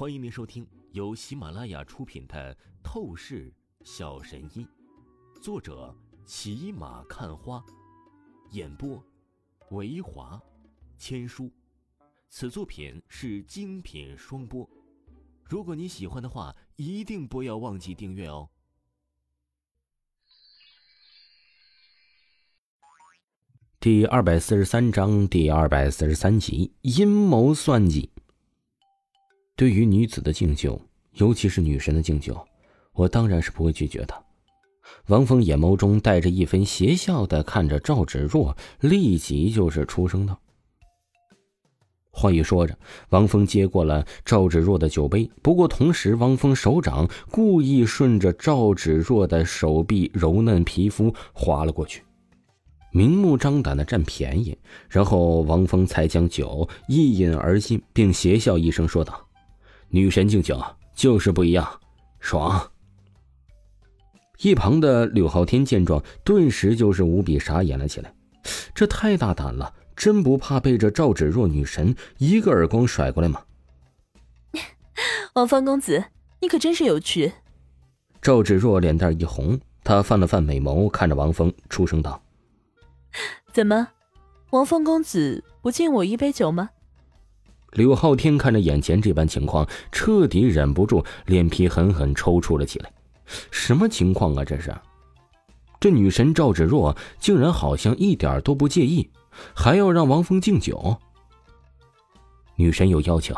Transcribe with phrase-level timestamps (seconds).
[0.00, 3.52] 欢迎您收听由喜马拉雅出品的《透视
[3.84, 4.66] 小神医》，
[5.42, 7.62] 作者骑马看花，
[8.52, 9.04] 演播
[9.72, 10.40] 维华
[10.96, 11.50] 千书。
[12.30, 14.66] 此作品是精品双播。
[15.44, 18.48] 如果你喜欢的话，一定不要忘记订阅哦。
[23.78, 28.08] 第二百四十三章第二百四十三集：阴谋算计。
[29.60, 30.80] 对于女子的敬酒，
[31.16, 32.34] 尤其是女神的敬酒，
[32.94, 34.14] 我当然是不会拒绝的。
[35.08, 40.40] 王峰眼眸中带着一分邪笑的看着赵芷若，立即就是出声道。
[42.10, 42.74] 话一说着，
[43.10, 52.02] 王峰接过了赵芷若的酒杯，不过同时，王峰手掌故意顺着赵芷若的手臂柔嫩皮肤划了过去，
[52.94, 54.56] 明目张胆的占便宜。
[54.88, 59.26] 然后，王峰才将酒一饮而尽，并邪笑一声说道。
[59.90, 60.60] 女神敬酒
[60.94, 61.68] 就是不一样，
[62.20, 62.70] 爽。
[64.38, 68.14] 一旁的柳浩天见状，顿时就是无比傻眼了起来。
[68.74, 73.42] 这太大胆了，真不怕被这赵芷若女神一个耳光甩过来吗？
[75.34, 76.04] 王方公子，
[76.40, 77.32] 你可真是有趣。
[78.22, 82.22] 赵芷若脸蛋一红，她泛了泛美眸，看着王峰，出声道
[83.52, 83.88] ：“怎么，
[84.50, 86.70] 王峰公子不敬我一杯酒吗？”
[87.72, 92.92] 柳浩天看着眼前这般情况，彻底忍不住脸皮狠狠抽搐了起来。
[93.50, 94.44] 什么情况啊？
[94.44, 94.74] 这是？
[95.78, 99.08] 这女神赵芷若竟然好像一点都不介意，
[99.54, 100.96] 还要让王峰敬酒。
[102.56, 103.34] 女神有要求，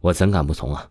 [0.00, 0.86] 我怎敢不从啊？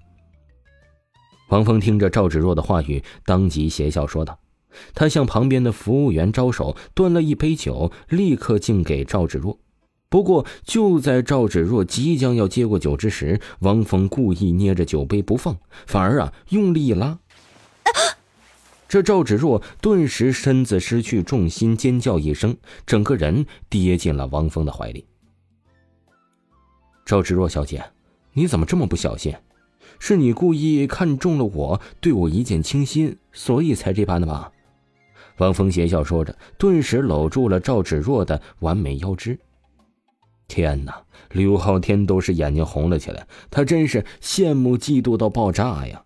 [1.49, 4.39] 王峰听着赵芷若的话语，当即邪笑说道
[4.95, 9.59] ：“他向旁边的服务员招手，端了一杯酒，立刻敬给赵芷若。”
[10.09, 17.19] 不过，就在赵芷若即将要接过酒之时，王峰故意捏着酒杯不放，反而啊用力一拉，
[18.87, 25.05] 这赵芷若顿时身子失去重心，尖叫一声，整个人跌进了王峰的怀里。
[27.05, 27.83] 赵芷若小姐，
[28.31, 29.35] 你怎么这么不小心？
[29.99, 34.49] 是你故意看中了我，对我一见倾心，所以才这般的吧？
[35.39, 39.37] 王峰邪笑说着，顿时搂住了赵芷若的完美腰肢。
[40.47, 41.03] 天哪！
[41.31, 46.03] 刘昊天都是眼睛红了起来，他真是羡慕嫉妒到爆炸呀。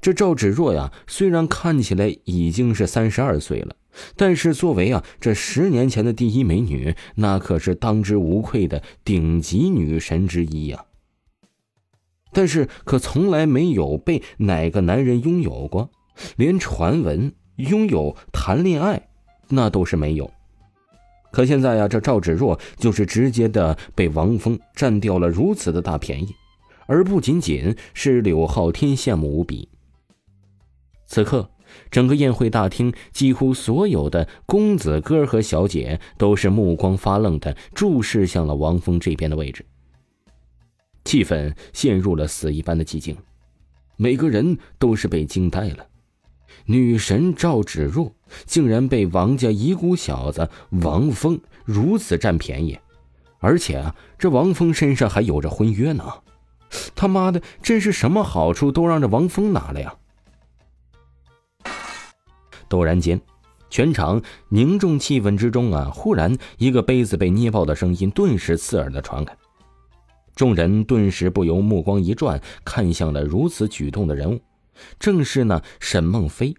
[0.00, 3.76] 这赵芷若呀，虽然看起来已经是三十二岁了，
[4.16, 10.84] 但是作为啊这十年前的第一美女，那可是当之无愧的顶级女神之一呀。
[12.32, 15.90] 但是可从来没有被哪个男人拥有过，
[16.36, 19.08] 连传闻拥有谈恋爱，
[19.48, 20.30] 那都是没有。
[21.36, 26.34] 可现在呀，这赵芷若就是直接的被王峰占掉了如此的大便宜，
[26.86, 29.68] 而不仅仅是柳浩天羡慕无比。
[31.06, 31.50] 此刻，
[31.90, 39.62] 整个宴会大厅几乎所有的公子哥和小姐都是目光发愣的注视向了王峰这边的位置，
[41.04, 43.14] 气氛陷入了死一般的寂静，
[43.98, 45.86] 每个人都是被惊呆了。
[46.64, 48.12] 女神赵芷若
[48.44, 52.78] 竟然被王家遗孤小子王峰如此占便宜，
[53.38, 56.04] 而且啊，这王峰身上还有着婚约呢。
[56.94, 59.94] 他妈的，真是什么好处都让这王峰拿了呀！
[62.68, 63.20] 陡然间，
[63.70, 69.36] 全场凝重气氛之中啊，忽然一个杯子被捏爆的声音顿时刺耳的传开，
[70.34, 74.40] 众人顿时不由目光一转，看向了如此举动的人物。
[74.98, 76.54] 正是那沈梦飞，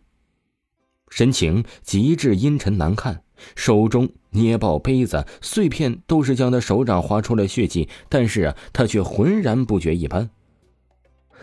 [1.09, 3.23] 神情极致阴沉难看，
[3.55, 10.29] 手中捏爆杯子，碎片都是将他手掌划出了血迹，但是啊，他却浑然不觉一般。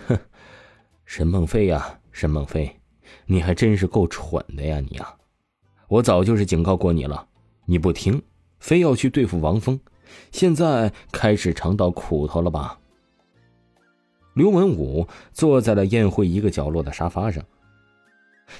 [0.07, 0.19] 哼，
[1.05, 2.81] 沈梦飞呀，沈梦飞，
[3.27, 5.17] 你还真是够蠢的呀你啊！
[5.89, 7.29] 我早就是警告过你了，
[7.67, 8.23] 你不听，
[8.59, 9.79] 非要去对付王峰，
[10.33, 12.79] 现在开始尝到苦头了吧？
[14.35, 17.43] 刘文武坐在了宴会一个角落的沙发上，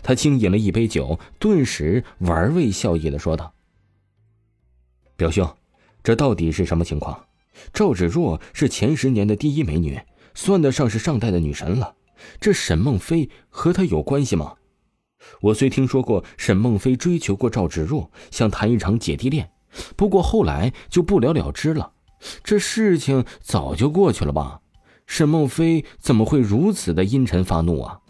[0.03, 3.53] 他轻饮了一杯酒，顿时玩味笑意的说道
[5.17, 5.49] ：“表兄，
[6.03, 7.27] 这到底是什么情况？
[7.73, 10.01] 赵芷若是前十年的第一美女，
[10.35, 11.97] 算得上是上代的女神了。
[12.41, 14.55] 这沈梦飞和她有关系吗？
[15.41, 19.51] 我虽听说过沈梦飞追求过赵芷若，想谈一场姐弟恋，
[19.97, 21.93] 不过后来就不了了之了。
[22.43, 24.61] 这事情早就过去了吧？”
[25.07, 28.01] 沈梦飞怎么会如此的阴沉发怒啊？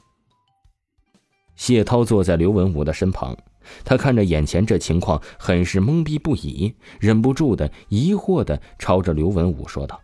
[1.57, 3.37] 谢涛坐在刘文武的身旁，
[3.85, 10.01] 他看着眼前这情况，很是懵逼不已，忍不住的疑惑的朝着刘文武说道：“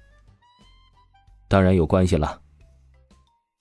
[1.49, 2.41] 当然有关系了，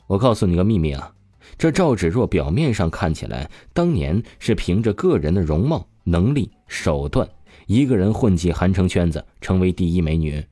[0.07, 1.13] 我告诉你个秘密啊，
[1.57, 7.27] 这赵芷若表面上看起来当年是凭着个人的容貌、能力、手段，
[7.65, 10.45] 一个人混迹韩城圈子，成为第一美女，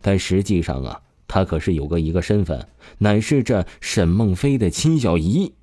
[0.00, 1.00] 但实际上啊，
[1.30, 2.66] 他可是有个一个身份，
[2.98, 5.54] 乃是这沈梦飞的亲小姨。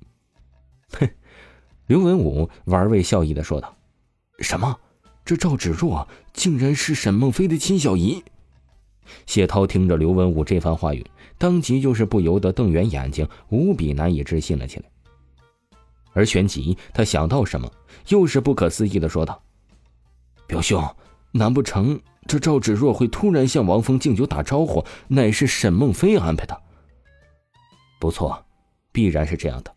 [0.98, 1.06] 哼，
[1.86, 3.76] 刘文武玩味笑意的说道
[4.40, 4.80] ：“什么？
[5.26, 8.24] 这赵芷若竟然是沈梦飞的亲小姨？”
[9.26, 11.04] 谢涛听着刘文武这番话语，
[11.36, 14.86] 当即就是不由得瞪圆眼睛，无比难以置信了起来。
[16.14, 17.70] 而旋即，他想到什么，
[18.08, 19.42] 又是不可思议的说道
[20.48, 20.82] ：“表兄，
[21.32, 26.62] 难不成这赵芷若会突然向王峰敬酒打招呼，乃是沈梦飞安排的？”
[27.98, 28.46] 不错，
[28.92, 29.74] 必然是这样的。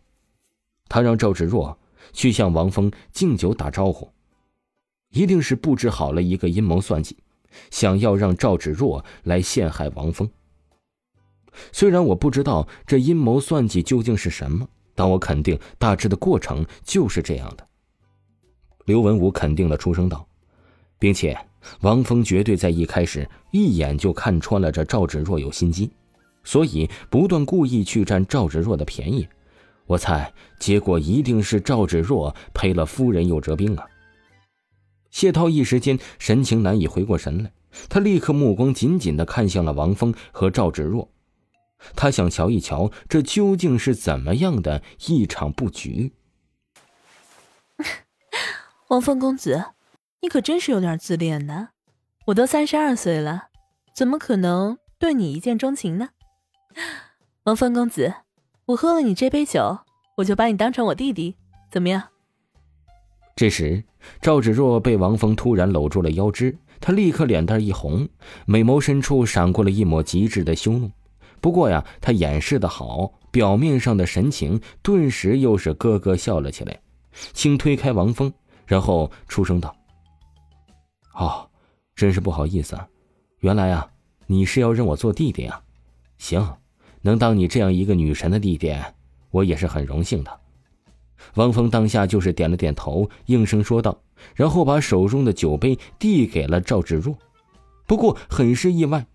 [0.88, 1.76] 他让赵芷若
[2.12, 4.12] 去向王峰敬酒打招呼，
[5.10, 7.16] 一定是布置好了一个阴谋算计。
[7.70, 10.30] 想要让赵芷若来陷害王峰。
[11.70, 17.66] 虽然我不知道这阴谋算计究竟是什么，但我肯定大致的过程就是这样的。
[18.86, 20.26] 刘文武肯定的出声道，
[21.02, 21.36] 并且
[21.80, 25.90] 王峰绝对在一开始一眼就看穿了这赵芷若有心机，
[26.44, 29.26] 所以不断故意去占赵芷若的便宜。
[29.86, 33.84] 我猜结果一定是赵芷若赔了夫人又折兵啊。
[35.10, 37.50] 谢涛一时间神情难以回过神来，
[37.88, 41.10] 他立刻目光紧紧的看向了王峰和赵芷若，
[41.96, 46.12] 他想瞧一瞧这究竟是怎么样的一场布局。
[48.86, 49.64] 王峰公子，
[50.22, 51.70] 你可真是有点自恋呢！
[52.26, 53.48] 我都三十二岁了，
[53.92, 56.10] 怎么可能对你一见钟情呢？
[57.42, 58.14] 王峰公子，
[58.66, 59.80] 我喝了你这杯酒，
[60.18, 61.34] 我就把你当成我弟弟，
[61.72, 62.04] 怎么样？
[63.34, 63.82] 这时，
[64.20, 68.08] 赵芷若被王峰突然搂住了腰肢，她立刻脸蛋一红，
[68.46, 70.88] 美眸深处闪过了一抹极致的羞怒。
[71.40, 76.80] 不过呀，她掩饰的好，表面上的神情顿时又是咯咯笑了起来，
[77.32, 78.32] 轻推开王峰，
[78.66, 79.74] 然后出声道
[81.14, 81.48] ：“哦，
[81.94, 82.88] 真是不好意思啊，
[83.40, 83.88] 原来啊，
[84.26, 85.62] 你是要认我做弟弟啊？
[86.18, 86.56] 行，
[87.00, 88.74] 能当你这样一个女神的弟弟，
[89.30, 90.40] 我也是很荣幸的。”
[91.34, 93.96] 王峰当下就是点了点头，应声说道，
[94.34, 97.16] 然后把手中的酒杯递给了赵芷若。
[97.86, 99.06] 不过很是意外，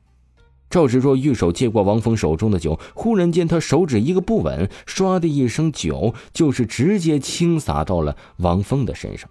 [0.70, 9.30] 赵芷若玉手接过王峰手中的酒，忽然间他手指一个不稳，唰的一声，酒就是直接倾洒到了王峰的身上。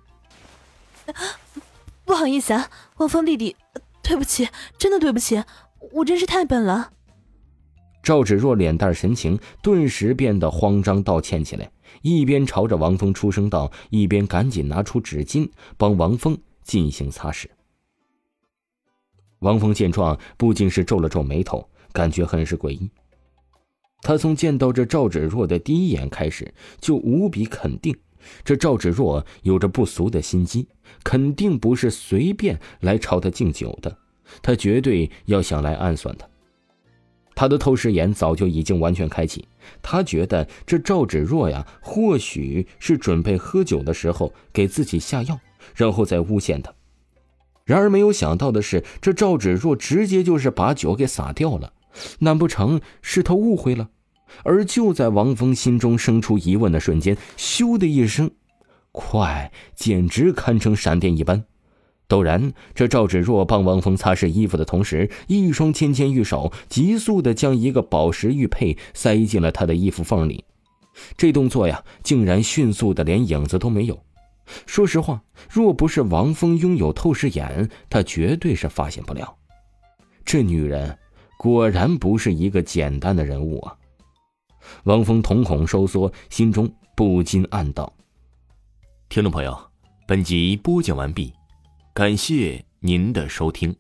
[2.06, 3.56] 不好意思啊，王峰弟弟，
[4.02, 4.48] 对不起，
[4.78, 5.42] 真的对不起，
[5.92, 6.92] 我真是太笨了。
[8.00, 11.68] 赵芷若脸蛋神情顿时变得慌张，道歉起来。
[12.02, 17.46] 一边朝着王峰出声道，一边赶紧拿出纸巾帮王峰进行擦拭。
[19.40, 22.88] 王峰见状，不禁是皱了皱眉头，感觉很是诡异。
[24.02, 27.96] 他从见到这赵芷若的第一眼开始，就无比肯定，
[28.44, 30.68] 这赵芷若有着不俗的心机，
[31.04, 33.96] 肯定不是随便来朝他敬酒的，
[34.42, 36.26] 他绝对要想来暗算他。
[37.34, 39.46] 他的透视眼早就已经完全开启，
[39.82, 45.38] 他觉得这赵芷若呀，或许是准备喝酒的时候给自己下药，
[45.74, 46.72] 然后再诬陷他。
[47.64, 51.72] 然而没有想到的是，这赵芷若直接就是把酒给洒掉了。
[52.20, 53.90] 难不成是他误会了？
[54.44, 58.30] 而就在王峰心中生出疑问的瞬间，咻的一声，
[58.92, 61.44] 快，简直堪称闪电一般。
[62.08, 70.44] 陡然，这赵芷若帮王峰擦拭衣服的同时，一双纤纤玉手急速的将一个宝石玉佩塞进了他的衣服缝里。
[71.16, 74.00] 这动作呀，竟然迅速的连影子都没有。
[74.66, 79.34] 说实话，若不是王峰拥有透视眼，他绝对是发现不了。
[80.24, 80.96] 这女人
[81.36, 83.74] 果然不是一个简单的人物啊！
[84.84, 87.92] 王峰瞳孔收缩，心中不禁暗道
[89.08, 89.58] ：“听众朋友，
[90.06, 91.32] 本集播讲完毕。”
[91.94, 93.74] 感谢您的收听。